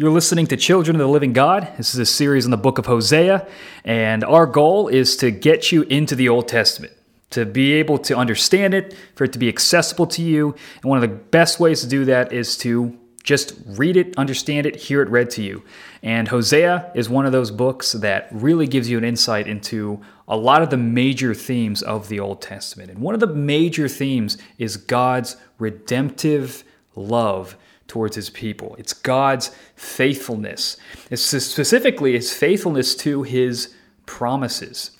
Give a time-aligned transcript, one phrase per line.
[0.00, 1.72] You're listening to Children of the Living God.
[1.76, 3.48] This is a series on the book of Hosea,
[3.84, 6.92] and our goal is to get you into the Old Testament,
[7.30, 10.54] to be able to understand it, for it to be accessible to you.
[10.76, 14.66] And one of the best ways to do that is to just read it, understand
[14.66, 15.64] it, hear it read to you.
[16.00, 20.36] And Hosea is one of those books that really gives you an insight into a
[20.36, 22.88] lot of the major themes of the Old Testament.
[22.92, 26.62] And one of the major themes is God's redemptive
[26.94, 27.56] love
[27.88, 28.76] towards his people.
[28.78, 30.76] It's God's faithfulness.
[31.10, 33.74] It's specifically his faithfulness to his
[34.06, 34.92] promises.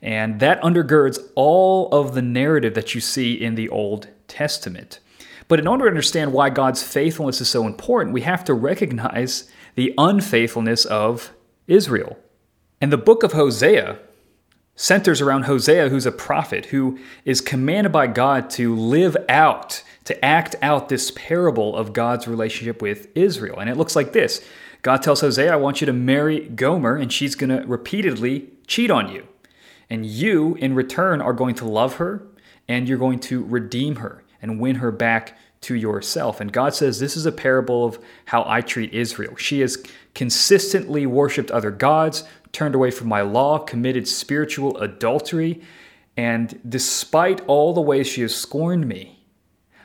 [0.00, 5.00] And that undergirds all of the narrative that you see in the Old Testament.
[5.48, 9.50] But in order to understand why God's faithfulness is so important, we have to recognize
[9.74, 11.32] the unfaithfulness of
[11.66, 12.18] Israel.
[12.80, 13.98] And the book of Hosea
[14.76, 20.24] centers around Hosea, who's a prophet, who is commanded by God to live out to
[20.24, 23.58] act out this parable of God's relationship with Israel.
[23.58, 24.44] And it looks like this
[24.82, 28.90] God tells Hosea, I want you to marry Gomer, and she's going to repeatedly cheat
[28.90, 29.26] on you.
[29.90, 32.22] And you, in return, are going to love her,
[32.68, 36.40] and you're going to redeem her and win her back to yourself.
[36.40, 39.36] And God says, This is a parable of how I treat Israel.
[39.36, 39.82] She has
[40.14, 42.24] consistently worshiped other gods,
[42.54, 45.60] turned away from my law, committed spiritual adultery,
[46.16, 49.24] and despite all the ways she has scorned me,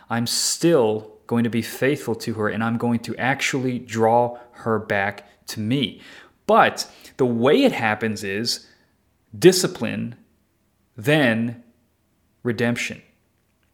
[0.09, 4.79] I'm still going to be faithful to her and I'm going to actually draw her
[4.79, 6.01] back to me.
[6.47, 8.67] But the way it happens is
[9.37, 10.15] discipline,
[10.95, 11.63] then
[12.41, 13.01] redemption.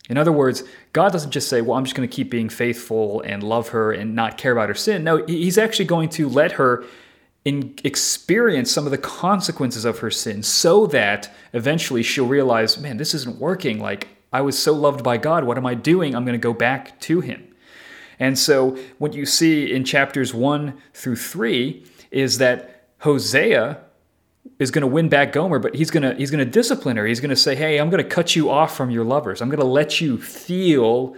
[0.10, 3.22] In other words, God doesn't just say, Well, I'm just going to keep being faithful
[3.22, 5.04] and love her and not care about her sin.
[5.04, 6.84] No, He's actually going to let her
[7.46, 12.98] in experience some of the consequences of her sin so that eventually she'll realize, Man,
[12.98, 13.80] this isn't working.
[13.80, 15.46] Like, I was so loved by God.
[15.46, 16.16] What am I doing?
[16.16, 17.56] I'm going to go back to Him.
[18.20, 23.80] And so, what you see in chapters one through three is that Hosea
[24.58, 27.06] is going to win back Gomer, but he's going to he's going to discipline her.
[27.06, 29.42] He's going to say, "Hey, I'm going to cut you off from your lovers.
[29.42, 31.16] I'm going to let you feel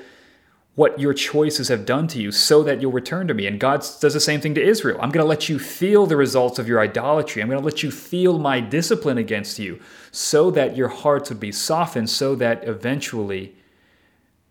[0.78, 3.48] what your choices have done to you so that you'll return to me.
[3.48, 5.00] And God does the same thing to Israel.
[5.02, 7.42] I'm going to let you feel the results of your idolatry.
[7.42, 9.80] I'm going to let you feel my discipline against you
[10.12, 13.56] so that your hearts would be softened, so that eventually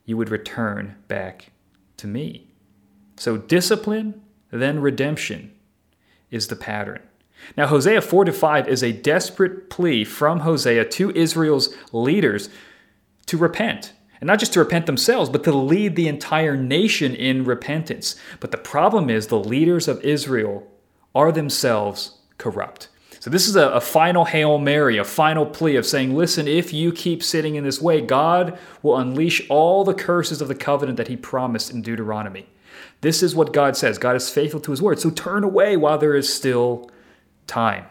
[0.04, 1.52] you would return back
[1.98, 2.48] to me.
[3.16, 4.20] So, discipline,
[4.50, 5.52] then redemption
[6.32, 7.02] is the pattern.
[7.56, 12.48] Now, Hosea 4 to 5 is a desperate plea from Hosea to Israel's leaders
[13.26, 17.44] to repent and not just to repent themselves, but to lead the entire nation in
[17.44, 18.16] repentance.
[18.40, 20.66] But the problem is the leaders of Israel
[21.14, 22.88] are themselves corrupt.
[23.26, 26.72] So, this is a, a, final Hail Mary, a final plea of saying, listen, if
[26.72, 30.96] you keep sitting in this way, God will unleash all the curses of the covenant
[30.98, 32.46] that He promised in Deuteronomy.
[33.00, 33.98] This is what God says.
[33.98, 35.00] God is faithful to His word.
[35.00, 36.88] So, turn away while there is still
[37.48, 37.86] time.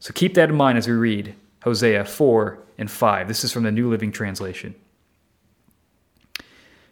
[0.00, 1.34] So, keep that in mind as we read
[1.64, 3.26] Hosea 4 and 5.
[3.26, 4.76] This is from the New Living Translation.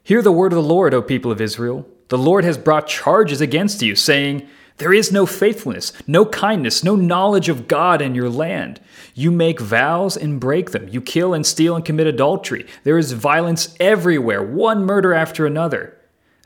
[0.03, 1.87] Hear the word of the Lord, O people of Israel.
[2.09, 6.97] The Lord has brought charges against you, saying, There is no faithfulness, no kindness, no
[6.97, 8.81] knowledge of God in your land.
[9.15, 10.89] You make vows and break them.
[10.89, 12.66] You kill and steal and commit adultery.
[12.83, 15.97] There is violence everywhere, one murder after another.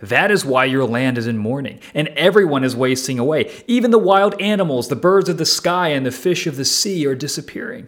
[0.00, 3.50] That is why your land is in mourning, and everyone is wasting away.
[3.66, 7.06] Even the wild animals, the birds of the sky, and the fish of the sea
[7.06, 7.86] are disappearing.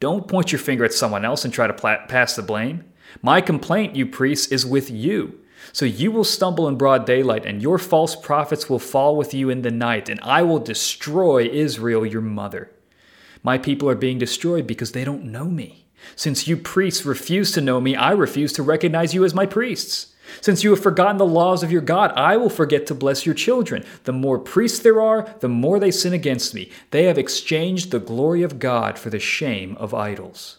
[0.00, 2.84] Don't point your finger at someone else and try to pass the blame.
[3.22, 5.40] My complaint, you priests, is with you.
[5.72, 9.50] So you will stumble in broad daylight, and your false prophets will fall with you
[9.50, 12.70] in the night, and I will destroy Israel, your mother.
[13.42, 15.86] My people are being destroyed because they don't know me.
[16.16, 20.14] Since you priests refuse to know me, I refuse to recognize you as my priests.
[20.40, 23.34] Since you have forgotten the laws of your God, I will forget to bless your
[23.34, 23.84] children.
[24.04, 26.70] The more priests there are, the more they sin against me.
[26.90, 30.57] They have exchanged the glory of God for the shame of idols.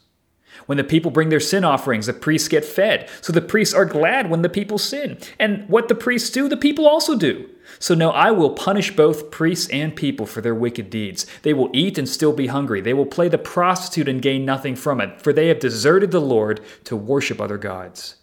[0.66, 3.10] When the people bring their sin offerings, the priests get fed.
[3.22, 5.18] So the priests are glad when the people sin.
[5.40, 7.50] And what the priests do, the people also do.
[7.78, 11.26] So now I will punish both priests and people for their wicked deeds.
[11.44, 12.82] They will eat and still be hungry.
[12.82, 16.22] They will play the prostitute and gain nothing from it, for they have deserted the
[16.22, 18.16] Lord to worship other gods.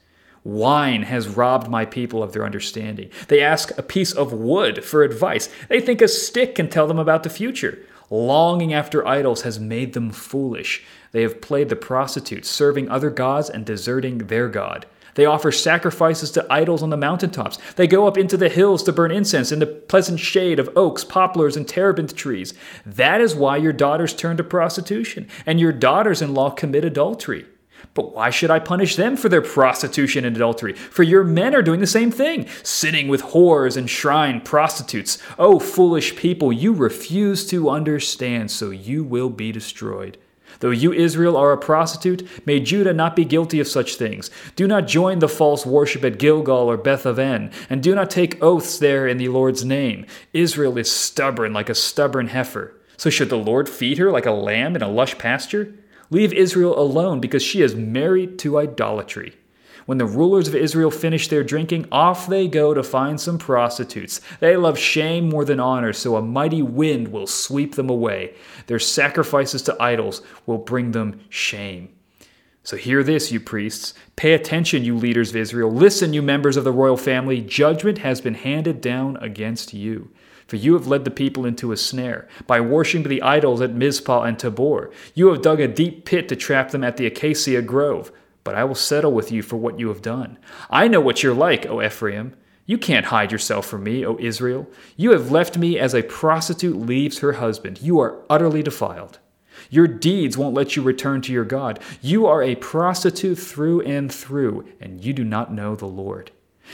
[0.44, 3.10] Wine has robbed my people of their understanding.
[3.26, 5.48] They ask a piece of wood for advice.
[5.68, 7.80] They think a stick can tell them about the future.
[8.10, 10.84] Longing after idols has made them foolish.
[11.16, 14.84] They have played the prostitute, serving other gods and deserting their God.
[15.14, 17.58] They offer sacrifices to idols on the mountaintops.
[17.76, 21.04] They go up into the hills to burn incense in the pleasant shade of oaks,
[21.04, 22.52] poplars, and terebinth trees.
[22.84, 27.46] That is why your daughters turn to prostitution, and your daughters in law commit adultery.
[27.94, 30.74] But why should I punish them for their prostitution and adultery?
[30.74, 35.16] For your men are doing the same thing, sitting with whores and shrine prostitutes.
[35.38, 40.18] Oh, foolish people, you refuse to understand, so you will be destroyed.
[40.60, 44.30] Though you, Israel, are a prostitute, may Judah not be guilty of such things.
[44.54, 48.42] Do not join the false worship at Gilgal or Beth Aven, and do not take
[48.42, 50.06] oaths there in the Lord's name.
[50.32, 52.74] Israel is stubborn like a stubborn heifer.
[52.96, 55.74] So should the Lord feed her like a lamb in a lush pasture?
[56.10, 59.34] Leave Israel alone because she is married to idolatry.
[59.86, 64.20] When the rulers of Israel finish their drinking, off they go to find some prostitutes.
[64.40, 68.34] They love shame more than honor, so a mighty wind will sweep them away.
[68.66, 71.90] Their sacrifices to idols will bring them shame.
[72.64, 73.94] So hear this, you priests.
[74.16, 75.72] Pay attention, you leaders of Israel.
[75.72, 77.40] Listen, you members of the royal family.
[77.40, 80.10] Judgment has been handed down against you.
[80.48, 84.22] For you have led the people into a snare, by worshiping the idols at Mizpah
[84.22, 84.90] and Tabor.
[85.14, 88.10] You have dug a deep pit to trap them at the acacia grove.
[88.46, 90.38] But I will settle with you for what you have done.
[90.70, 92.36] I know what you're like, O Ephraim.
[92.64, 94.68] You can't hide yourself from me, O Israel.
[94.96, 97.82] You have left me as a prostitute leaves her husband.
[97.82, 99.18] You are utterly defiled.
[99.68, 101.80] Your deeds won't let you return to your God.
[102.00, 106.30] You are a prostitute through and through, and you do not know the Lord.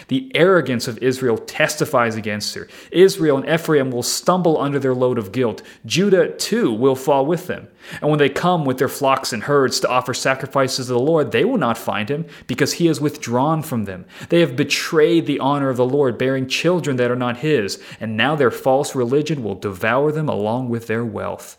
[0.09, 2.69] The arrogance of Israel testifies against her.
[2.91, 5.63] Israel and Ephraim will stumble under their load of guilt.
[5.87, 7.69] Judah, too, will fall with them.
[8.01, 11.33] And when they come with their flocks and herds to offer sacrifices to the Lord,
[11.33, 14.05] they will not find him, because he has withdrawn from them.
[14.29, 18.17] They have betrayed the honor of the Lord, bearing children that are not his, and
[18.17, 21.59] now their false religion will devour them along with their wealth.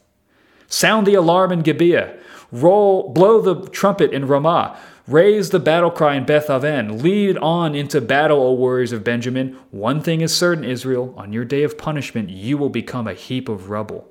[0.68, 2.18] Sound the alarm in Gibeah.
[2.51, 4.77] Roll, blow the trumpet in Ramah.
[5.07, 7.00] Raise the battle cry in Beth Aven.
[7.00, 9.57] Lead on into battle, O warriors of Benjamin.
[9.69, 13.50] One thing is certain, Israel on your day of punishment, you will become a heap
[13.50, 14.09] of rubble.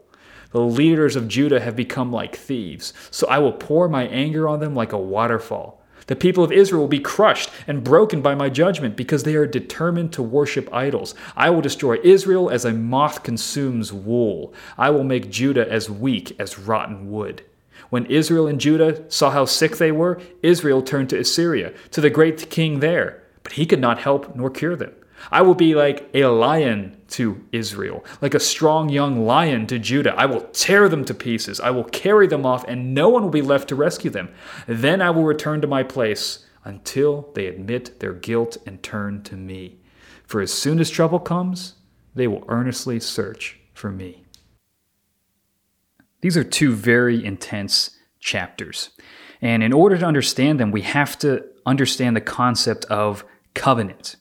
[0.50, 4.60] The leaders of Judah have become like thieves, so I will pour my anger on
[4.60, 5.82] them like a waterfall.
[6.08, 9.46] The people of Israel will be crushed and broken by my judgment because they are
[9.46, 11.14] determined to worship idols.
[11.34, 14.52] I will destroy Israel as a moth consumes wool.
[14.76, 17.44] I will make Judah as weak as rotten wood.
[17.92, 22.08] When Israel and Judah saw how sick they were, Israel turned to Assyria, to the
[22.08, 24.94] great king there, but he could not help nor cure them.
[25.30, 30.14] I will be like a lion to Israel, like a strong young lion to Judah.
[30.16, 31.60] I will tear them to pieces.
[31.60, 34.30] I will carry them off, and no one will be left to rescue them.
[34.66, 39.36] Then I will return to my place until they admit their guilt and turn to
[39.36, 39.76] me.
[40.24, 41.74] For as soon as trouble comes,
[42.14, 44.21] they will earnestly search for me.
[46.22, 47.90] These are two very intense
[48.20, 48.90] chapters.
[49.42, 53.24] And in order to understand them, we have to understand the concept of
[53.54, 54.16] covenant.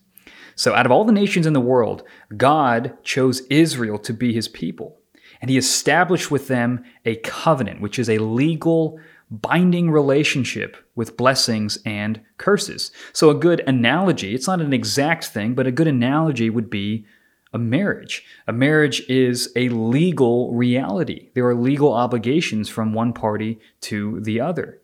[0.55, 2.03] So, out of all the nations in the world,
[2.35, 4.97] God chose Israel to be his people.
[5.39, 8.99] And he established with them a covenant, which is a legal,
[9.29, 12.91] binding relationship with blessings and curses.
[13.13, 17.05] So, a good analogy, it's not an exact thing, but a good analogy would be
[17.53, 18.23] a marriage.
[18.47, 21.29] A marriage is a legal reality.
[21.35, 24.81] There are legal obligations from one party to the other.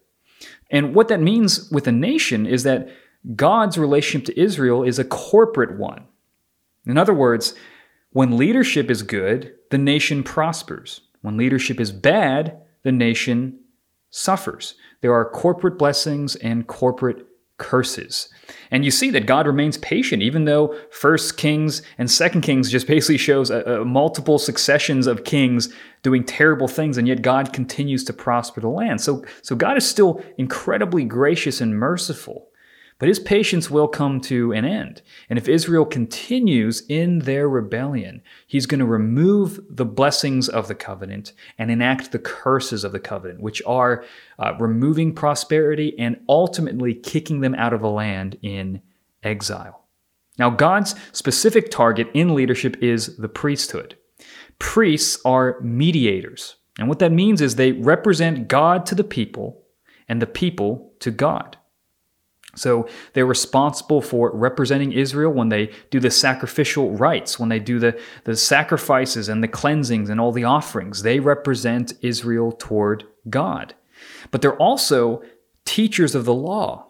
[0.70, 2.90] And what that means with a nation is that
[3.36, 6.06] God's relationship to Israel is a corporate one.
[6.86, 7.56] In other words,
[8.12, 11.02] when leadership is good, the nation prospers.
[11.22, 13.60] When leadership is bad, the nation
[14.10, 14.76] suffers.
[15.02, 17.27] There are corporate blessings and corporate
[17.58, 18.30] curses.
[18.72, 22.88] And you see that God remains patient, even though First Kings and Second Kings just
[22.96, 25.70] basically shows a, a multiple successions of kings
[26.04, 29.02] doing terrible things, and yet God continues to prosper the land.
[29.02, 32.47] So, so God is still incredibly gracious and merciful.
[33.00, 35.04] But his patience will come to an end.
[35.30, 40.76] And if Israel continues in their rebellion, he's going to remove the blessings of the
[40.76, 44.04] covenant and enact the curses of the covenant, which are
[44.40, 48.82] uh, removing prosperity and ultimately kicking them out of the land in
[49.22, 49.84] exile.
[50.40, 53.96] Now, God's specific target in leadership is the priesthood.
[54.60, 56.56] Priests are mediators.
[56.80, 59.64] And what that means is they represent God to the people
[60.08, 61.58] and the people to God.
[62.58, 67.80] So they're responsible for representing Israel when they do the sacrificial rites, when they do
[67.80, 71.04] the, the sacrifices and the cleansings and all the offerings.
[71.04, 73.76] They represent Israel toward God.
[74.32, 75.22] But they're also
[75.66, 76.88] teachers of the law.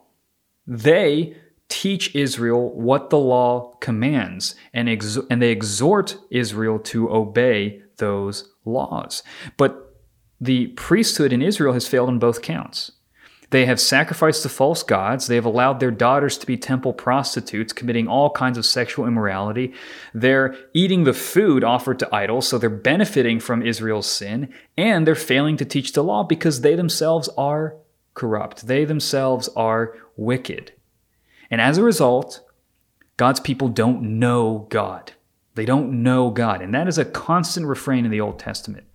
[0.66, 1.36] They
[1.70, 8.54] teach Israel what the law commands, and, ex- and they exhort Israel to obey those
[8.64, 9.24] laws.
[9.58, 9.96] But
[10.40, 12.92] the priesthood in Israel has failed on both counts.
[13.50, 15.28] They have sacrificed to false gods.
[15.28, 19.74] They have allowed their daughters to be temple prostitutes, committing all kinds of sexual immorality.
[20.14, 25.16] They're eating the food offered to idols, so they're benefiting from Israel's sin, and they're
[25.16, 27.78] failing to teach the law because they themselves are
[28.16, 28.68] corrupt.
[28.68, 30.74] They themselves are wicked.
[31.50, 32.42] And as a result,
[33.16, 35.14] God's people don't know God.
[35.56, 36.62] They don't know God.
[36.62, 38.86] And that is a constant refrain in the Old Testament.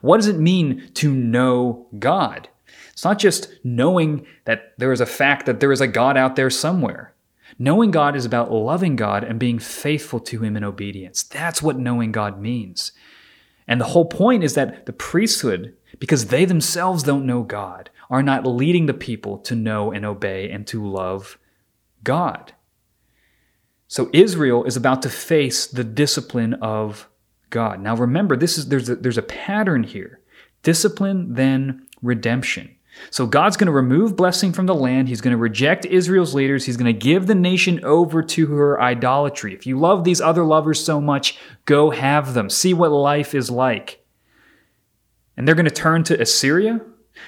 [0.00, 2.48] What does it mean to know God?
[2.96, 6.34] It's not just knowing that there is a fact that there is a God out
[6.34, 7.12] there somewhere.
[7.58, 11.22] Knowing God is about loving God and being faithful to Him in obedience.
[11.22, 12.92] That's what knowing God means.
[13.68, 18.22] And the whole point is that the priesthood, because they themselves don't know God, are
[18.22, 21.38] not leading the people to know and obey and to love
[22.02, 22.54] God.
[23.88, 27.10] So Israel is about to face the discipline of
[27.50, 27.78] God.
[27.78, 30.20] Now remember, this is there's a, there's a pattern here.
[30.62, 32.75] Discipline, then redemption.
[33.10, 35.08] So God's going to remove blessing from the land.
[35.08, 36.64] He's going to reject Israel's leaders.
[36.64, 39.54] He's going to give the nation over to her idolatry.
[39.54, 42.50] If you love these other lovers so much, go have them.
[42.50, 44.04] See what life is like.
[45.36, 46.80] And they're going to turn to Assyria.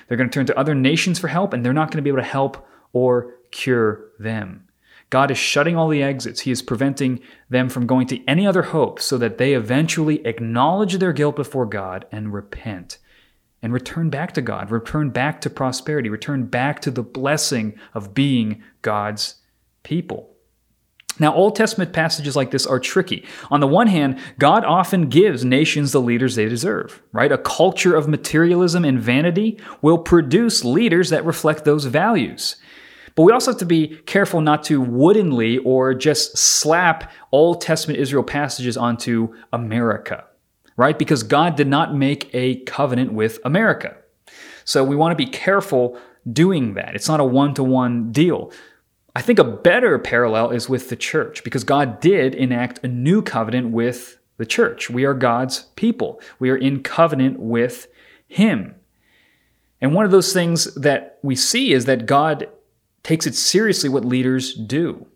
[0.06, 2.10] They're going to turn to other nations for help, and they're not going to be
[2.10, 4.64] able to help or cure them.
[5.10, 6.40] God is shutting all the exits.
[6.40, 10.98] He is preventing them from going to any other hope so that they eventually acknowledge
[10.98, 12.98] their guilt before God and repent
[13.62, 18.14] and return back to God, return back to prosperity, return back to the blessing of
[18.14, 19.36] being God's
[19.82, 20.34] people.
[21.20, 23.26] Now, Old Testament passages like this are tricky.
[23.50, 27.32] On the one hand, God often gives nations the leaders they deserve, right?
[27.32, 32.56] A culture of materialism and vanity will produce leaders that reflect those values.
[33.16, 37.98] But we also have to be careful not to woodenly or just slap Old Testament
[37.98, 40.27] Israel passages onto America
[40.78, 40.98] right?
[40.98, 43.96] Because God did not make a covenant with America.
[44.64, 45.98] So we want to be careful
[46.32, 46.94] doing that.
[46.94, 48.52] It's not a one to one deal.
[49.14, 53.20] I think a better parallel is with the church because God did enact a new
[53.20, 54.88] covenant with the church.
[54.88, 57.88] We are God's people, we are in covenant with
[58.28, 58.76] Him.
[59.80, 62.48] And one of those things that we see is that God
[63.02, 65.06] takes it seriously what leaders do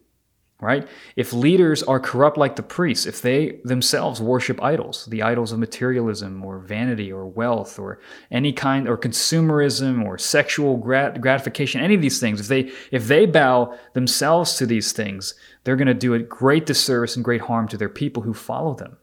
[0.63, 0.87] right?
[1.17, 5.59] If leaders are corrupt like the priests, if they themselves worship idols, the idols of
[5.59, 7.99] materialism or vanity or wealth or
[8.31, 13.09] any kind or consumerism or sexual grat- gratification, any of these things, if they if
[13.09, 17.41] they bow themselves to these things, they're going to do a great disservice and great
[17.41, 18.97] harm to their people who follow them.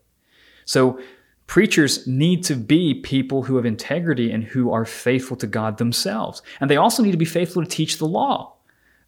[0.63, 0.97] So
[1.45, 6.41] preachers need to be people who have integrity and who are faithful to God themselves.
[6.61, 8.55] And they also need to be faithful to teach the law.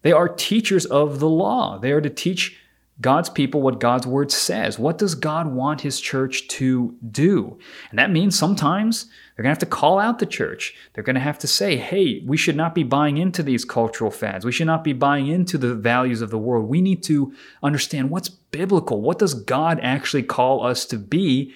[0.02, 1.78] They are teachers of the law.
[1.78, 2.58] They are to teach
[3.00, 4.78] God's people what God's word says.
[4.78, 7.58] What does God want his church to do?
[7.90, 10.74] And that means sometimes they're going to have to call out the church.
[10.92, 14.10] They're going to have to say, hey, we should not be buying into these cultural
[14.10, 14.44] fads.
[14.44, 16.68] We should not be buying into the values of the world.
[16.68, 19.00] We need to understand what's biblical.
[19.00, 21.54] What does God actually call us to be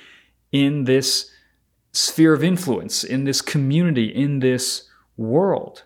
[0.50, 1.30] in this
[1.92, 5.84] sphere of influence, in this community, in this world?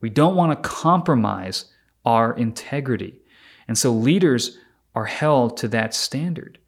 [0.00, 1.66] We don't want to compromise
[2.08, 3.14] our integrity.
[3.68, 4.56] And so leaders
[4.94, 6.58] are held to that standard.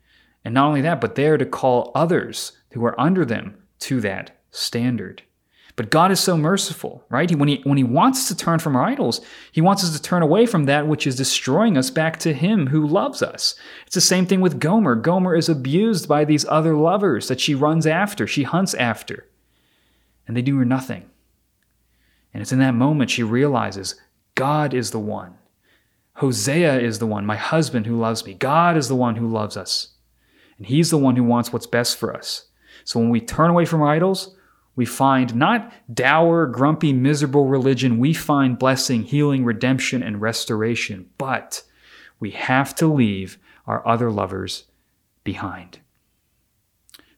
[0.45, 4.39] And not only that, but they're to call others who are under them to that
[4.51, 5.23] standard.
[5.77, 7.35] But God is so merciful, right?
[7.35, 10.03] When he, when he wants us to turn from our idols, He wants us to
[10.03, 13.55] turn away from that which is destroying us back to Him who loves us.
[13.87, 14.95] It's the same thing with Gomer.
[14.95, 19.27] Gomer is abused by these other lovers that she runs after, she hunts after,
[20.29, 21.09] and they do her nothing.
[22.35, 23.95] And it's in that moment she realizes
[24.41, 25.35] God is the one.
[26.15, 28.33] Hosea is the one, my husband who loves me.
[28.33, 29.89] God is the one who loves us.
[30.57, 32.47] And He's the one who wants what's best for us.
[32.85, 34.35] So when we turn away from idols,
[34.77, 37.99] we find not dour, grumpy, miserable religion.
[37.99, 41.11] We find blessing, healing, redemption, and restoration.
[41.19, 41.63] But
[42.19, 44.65] we have to leave our other lovers
[45.23, 45.81] behind.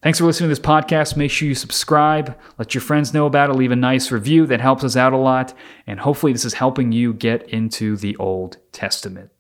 [0.03, 1.17] Thanks for listening to this podcast.
[1.17, 4.47] Make sure you subscribe, let your friends know about it, leave a nice review.
[4.47, 5.55] That helps us out a lot.
[5.87, 9.31] And hopefully, this is helping you get into the Old Testament.